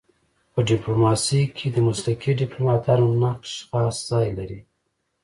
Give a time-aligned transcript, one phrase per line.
[0.53, 4.59] په ډيپلوماسی کي د مسلکي ډيپلوماتانو نقش خاص ځای لري.